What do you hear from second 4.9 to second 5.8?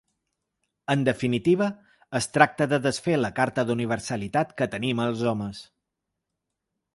els homes.